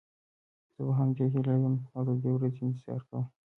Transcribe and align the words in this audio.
زه 0.73 0.79
هم 0.97 1.09
په 1.17 1.21
همدې 1.23 1.25
هیله 1.33 1.53
یم 1.63 1.75
او 1.95 2.01
د 2.07 2.11
دې 2.21 2.31
ورځې 2.33 2.61
انتظار 2.65 3.01
کوم. 3.09 3.25